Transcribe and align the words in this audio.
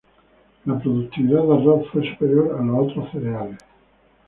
La 0.65 0.79
productividad 0.79 1.43
de 1.43 1.53
arroz 1.57 1.85
fue 1.93 2.09
superior 2.09 2.57
a 2.59 2.63
los 2.65 2.89
otros 2.89 3.11
cereales. 3.11 3.59